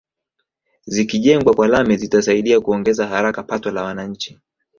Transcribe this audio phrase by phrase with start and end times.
[0.85, 4.39] Zikijengwa kwa lami zitasaidia kuongeza haraka pato la wananchi